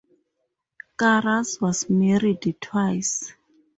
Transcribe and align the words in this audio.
Karras 0.97 1.61
was 1.61 1.87
married 1.87 2.55
twice. 2.59 3.33